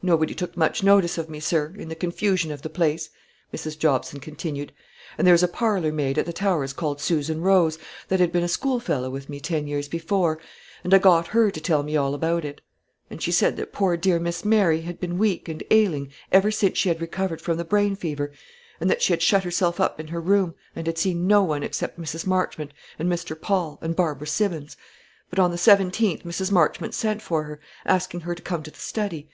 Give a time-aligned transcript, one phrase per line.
[0.00, 3.10] "Nobody took much notice of me, sir, in the confusion of the place,"
[3.52, 3.78] Mrs.
[3.78, 4.72] Jobson continued;
[5.18, 7.78] "and there is a parlour maid at the Towers called Susan Rose,
[8.08, 10.38] that had been a schoolfellow with me ten years before,
[10.82, 12.62] and I got her to tell me all about it.
[13.10, 16.78] And she said that poor dear Miss Mary had been weak and ailing ever since
[16.78, 18.32] she had recovered from the brain fever,
[18.80, 21.62] and that she had shut herself up in her room, and had seen no one
[21.62, 22.26] except Mrs.
[22.26, 23.38] Marchmont, and Mr.
[23.38, 24.78] Paul, and Barbara Simmons;
[25.28, 26.50] but on the 17th Mrs.
[26.50, 29.28] Marchmont sent for her, asking her to come to the study.